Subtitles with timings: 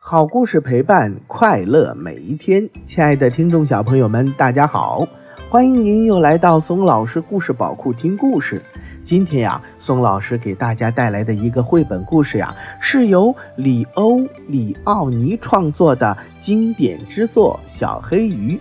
[0.00, 5.06] 好故事陪伴快乐每一天，亲爱的听众小朋友们，大家好，
[5.50, 8.62] 欢迎您又来到松老师故事宝库听故事。
[9.04, 18.54] 今天呀，松老师给大家带来的一个绘本故事呀，是由里欧·里奥尼创作的经典之作《小黑鱼》。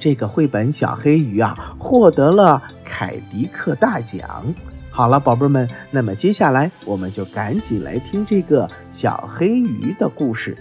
[0.00, 4.42] 这个绘本《小黑鱼》啊，获得了凯迪克大奖。
[4.90, 10.56] 好了，宝贝们，那么接下来我们就赶紧来听这个小黑鱼的故事。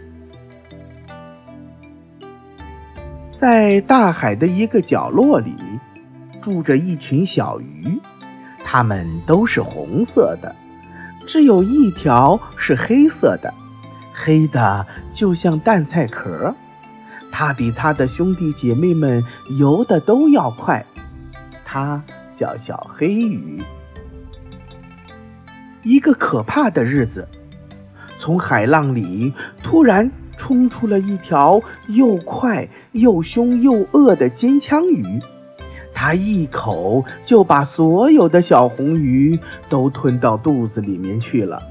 [3.40, 5.56] 在大海的一个角落里，
[6.42, 7.98] 住着一群小鱼，
[8.66, 10.54] 它们都是红色的，
[11.26, 13.54] 只有一条是黑色的，
[14.14, 16.54] 黑的就像蛋菜壳。
[17.32, 19.24] 它比它的兄弟姐妹们
[19.58, 20.86] 游的都要快，
[21.64, 22.04] 它
[22.36, 23.64] 叫小黑鱼。
[25.84, 27.26] 一个可怕的日子，
[28.18, 30.12] 从海浪里突然。
[30.50, 35.22] 冲出了一条又快又凶又恶的尖枪鱼，
[35.94, 41.62] 它一口就把所有的小红鱼都吞到肚子里面去了，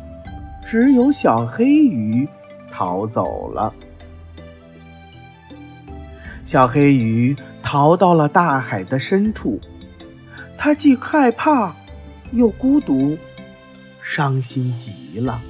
[0.65, 2.29] 只有小黑鱼
[2.71, 3.75] 逃走了。
[6.45, 9.61] 小黑鱼逃到了大海的深处，
[10.57, 11.75] 它既害怕
[12.31, 13.19] 又孤独，
[14.05, 15.41] 伤心极了。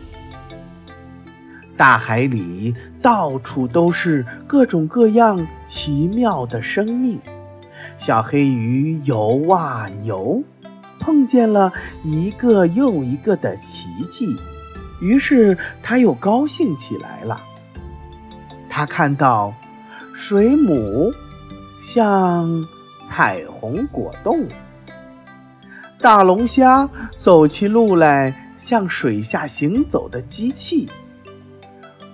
[1.79, 7.21] 大海里到处都是各种各样奇妙的生命，
[7.97, 10.43] 小黑鱼游啊游，
[10.99, 14.27] 碰见了一个又一个的奇迹，
[15.01, 17.41] 于是它又高兴起来了。
[18.69, 19.55] 它看到
[20.13, 21.13] 水母
[21.81, 22.67] 像
[23.07, 24.49] 彩虹果冻，
[26.01, 30.89] 大龙虾走起路来像水下行走的机器。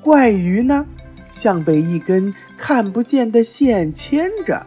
[0.04, 0.84] 怪鱼呢，
[1.30, 4.66] 像被一根看不见的线牵着。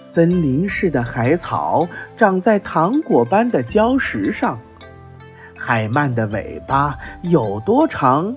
[0.00, 4.58] 森林似的海草长在糖果般的礁石上。
[5.56, 8.36] 海鳗的尾巴有多长？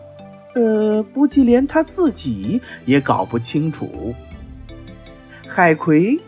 [0.53, 4.13] 呃，估计连它自己也搞不清楚。
[5.47, 6.19] 海葵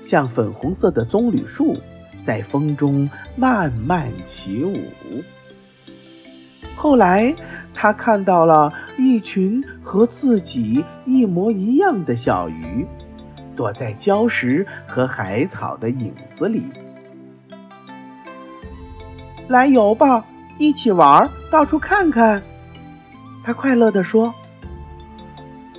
[0.00, 1.76] 像粉红色的棕榈树，
[2.22, 4.78] 在风中慢慢起舞。
[6.74, 7.36] 后来。
[7.76, 12.86] 他看到了一群和自己一模一样的小鱼，
[13.56, 16.62] 躲在礁石和海草的影子里。
[19.48, 20.24] 来游吧，
[20.58, 22.42] 一起玩，到处看看。
[23.44, 24.32] 他快乐地说：“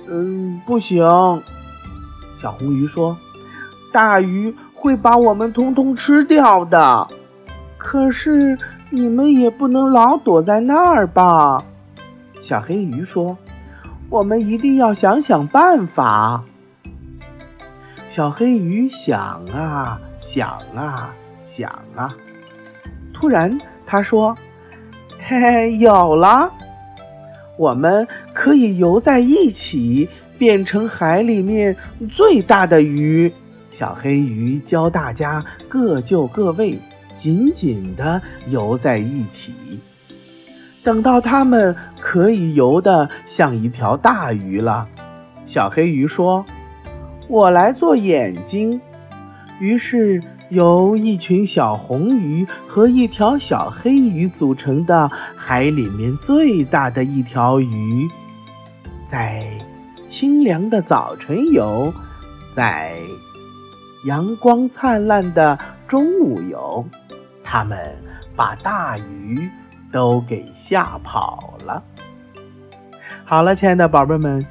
[0.08, 1.02] 嗯，不行。”
[2.40, 3.16] 小红鱼说
[3.92, 7.08] ：“大鱼会把我们通通吃掉的。
[7.78, 8.58] 可是
[8.90, 11.64] 你们也不能老躲在那儿吧？”
[12.46, 13.36] 小黑鱼说
[14.08, 16.44] ：“我们一定要想想办法。”
[18.06, 22.16] 小黑鱼想啊想啊想啊，
[23.12, 24.32] 突然他说
[25.26, 26.48] ：“嘿嘿，有了！
[27.58, 30.08] 我们可以游在一起，
[30.38, 31.76] 变成海里面
[32.08, 33.32] 最大的鱼。”
[33.72, 36.78] 小黑鱼教大家各就各位，
[37.16, 39.52] 紧紧地游在一起。
[40.86, 44.86] 等到它们可以游得像一条大鱼了，
[45.44, 46.46] 小黑鱼说
[47.26, 48.80] ：“我来做眼睛。”
[49.58, 58.08] 于是，由一群小红鱼和一条小黑鱼组成的海里面最大的一条鱼，
[59.04, 59.44] 在
[60.06, 61.92] 清凉的早晨游，
[62.54, 62.96] 在
[64.04, 65.58] 阳光灿烂的
[65.88, 66.84] 中午游，
[67.42, 67.76] 它们
[68.36, 69.50] 把大鱼。
[69.92, 71.82] 都给吓跑了。
[73.24, 74.46] 好了，亲爱的宝贝们，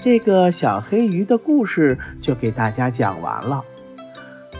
[0.00, 3.62] 这个小黑鱼的故事就给大家讲完了。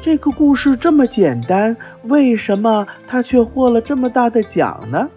[0.00, 5.09] 这个故事这么简单，为什么它却获了这么大的奖呢？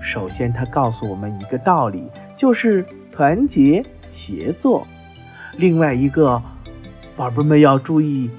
[0.00, 2.04] 首先，它告诉我们一个道理，
[2.36, 4.86] 就是团结协作。
[5.56, 6.40] 另外一个，
[7.16, 8.30] 宝贝们要注意，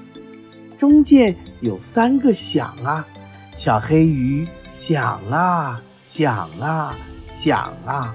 [0.76, 3.04] 中间有三个想啊，
[3.54, 5.82] 小黑鱼想啊。
[6.00, 6.94] 想啊
[7.26, 8.14] 想啊，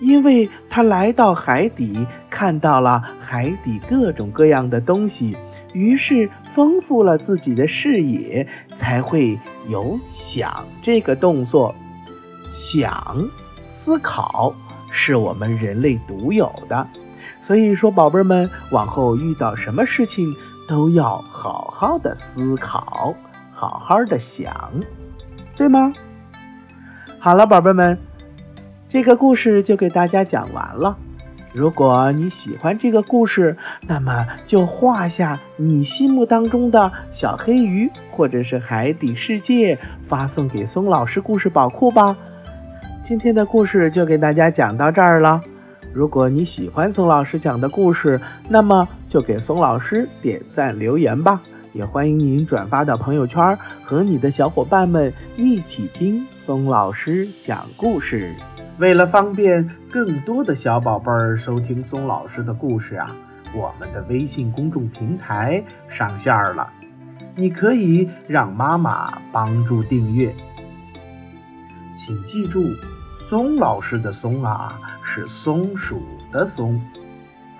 [0.00, 5.36] 因为他来到海底，看到了海底各种各样的东西，
[5.72, 8.46] 于是丰富了自己的视野，
[8.76, 11.74] 才会有想这个动作。
[12.52, 13.16] 想，
[13.66, 14.52] 思考
[14.90, 16.86] 是我们人类独有的，
[17.38, 20.34] 所以说，宝贝们往后遇到什么事情
[20.68, 23.14] 都要好好的思考，
[23.52, 24.70] 好好的想，
[25.60, 25.92] 对吗？
[27.18, 27.98] 好了，宝贝们，
[28.88, 30.96] 这个故事就给大家讲完了。
[31.52, 33.54] 如果你喜欢这个故事，
[33.86, 42.16] 那么就画下你心目当中的小黑鱼或者是海底世界，发送给松老师故事宝库吧。
[43.02, 45.42] 今天的故事就给大家讲到这儿了。
[45.92, 48.18] 如果你喜欢松老师讲的故事，
[48.48, 51.38] 那么就给松老师点赞留言吧。
[51.72, 58.34] 也欢迎您转发到朋友圈，和你的小伙伴们一起听松老师讲故事。
[58.78, 63.14] 为了方便更多的小宝贝儿收听松老师的故事啊，
[63.54, 66.70] 我们的微信公众平台上线了，
[67.36, 70.32] 你可以让妈妈帮助订阅。
[71.96, 72.64] 请记住，
[73.28, 74.78] 松老师的“松”啊。
[75.12, 76.00] 是松鼠
[76.30, 76.80] 的松，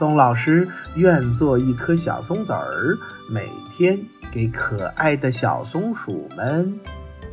[0.00, 0.66] 松老师
[0.96, 2.96] 愿做一颗小松子儿，
[3.30, 3.98] 每天
[4.32, 6.80] 给可爱的小松鼠们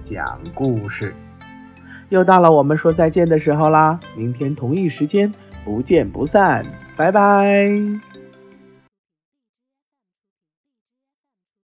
[0.04, 1.16] 讲故事。
[2.10, 5.34] 又到了我们说再见的时候啦，明天同一时间
[5.64, 6.66] 不见不散，
[6.98, 7.72] 拜拜。